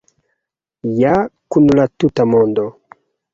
Ja 1.01 1.11
kun 1.57 1.69
la 1.81 1.85
tuta 1.97 2.27
mondo! 2.33 2.67